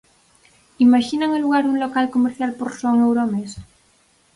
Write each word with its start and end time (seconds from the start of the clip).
Imaxinan 0.85 1.31
alugar 1.33 1.65
un 1.71 1.75
local 1.83 2.05
comercial 2.15 2.51
por 2.59 2.69
só 2.79 2.87
un 2.95 2.99
euro 3.07 3.19
ao 3.21 3.31
mes? 3.35 3.51